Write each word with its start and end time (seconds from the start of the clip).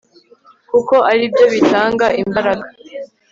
kuko 0.69 0.95
ari 1.11 1.23
byo 1.31 1.45
bitanga 1.53 2.07
imbaraga 2.21 2.67